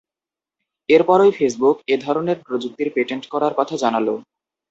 এরপরই 0.89 1.31
ফেসবুক 1.31 1.77
এ 1.87 1.95
ধরনের 2.05 2.37
প্রযুক্তির 2.45 2.89
পেটেন্ট 2.95 3.23
করার 3.33 3.53
কথা 3.59 3.75
জানাল। 3.83 4.07